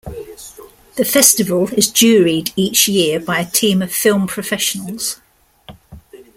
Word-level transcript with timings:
The 0.95 1.05
Festival 1.05 1.69
is 1.75 1.87
juried 1.91 2.51
each 2.55 2.87
year 2.87 3.19
by 3.19 3.37
a 3.37 3.45
team 3.51 3.83
of 3.83 3.91
film 3.93 4.25
professionals. 4.25 5.19